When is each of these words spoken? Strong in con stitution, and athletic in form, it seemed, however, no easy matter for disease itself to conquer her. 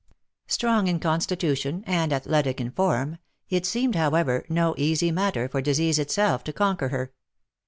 Strong 0.47 0.87
in 0.87 0.99
con 0.99 1.19
stitution, 1.19 1.83
and 1.85 2.11
athletic 2.11 2.59
in 2.59 2.71
form, 2.71 3.19
it 3.49 3.67
seemed, 3.67 3.93
however, 3.93 4.43
no 4.49 4.73
easy 4.75 5.11
matter 5.11 5.47
for 5.47 5.61
disease 5.61 5.99
itself 5.99 6.43
to 6.43 6.51
conquer 6.51 6.89
her. 6.89 7.13